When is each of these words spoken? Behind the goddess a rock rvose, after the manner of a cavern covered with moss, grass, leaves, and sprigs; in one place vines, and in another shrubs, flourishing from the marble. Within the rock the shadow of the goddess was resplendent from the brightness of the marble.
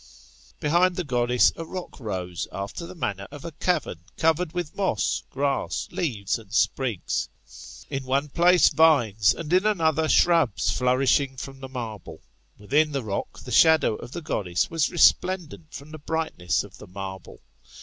Behind 0.59 0.95
the 0.95 1.03
goddess 1.03 1.51
a 1.55 1.63
rock 1.63 1.99
rvose, 1.99 2.47
after 2.51 2.87
the 2.87 2.95
manner 2.95 3.27
of 3.29 3.45
a 3.45 3.51
cavern 3.51 3.99
covered 4.17 4.51
with 4.51 4.75
moss, 4.75 5.21
grass, 5.29 5.87
leaves, 5.91 6.39
and 6.39 6.51
sprigs; 6.51 7.29
in 7.87 8.03
one 8.05 8.27
place 8.29 8.69
vines, 8.69 9.35
and 9.35 9.53
in 9.53 9.63
another 9.63 10.09
shrubs, 10.09 10.71
flourishing 10.75 11.37
from 11.37 11.59
the 11.59 11.69
marble. 11.69 12.23
Within 12.57 12.93
the 12.93 13.03
rock 13.03 13.41
the 13.41 13.51
shadow 13.51 13.93
of 13.97 14.11
the 14.11 14.21
goddess 14.23 14.71
was 14.71 14.89
resplendent 14.89 15.71
from 15.71 15.91
the 15.91 15.99
brightness 15.99 16.63
of 16.63 16.79
the 16.79 16.87
marble. 16.87 17.43